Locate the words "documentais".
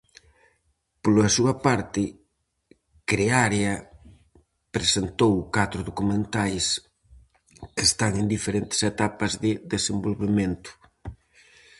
5.89-6.65